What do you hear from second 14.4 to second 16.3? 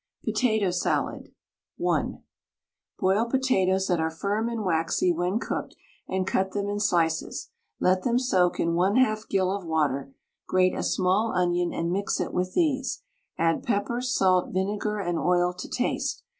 vinegar, and oil to taste.